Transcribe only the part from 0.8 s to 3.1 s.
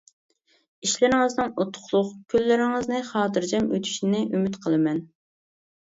ئىشلىرىڭىزنىڭ ئۇتۇقلۇق، كۈنلىرىڭىزنى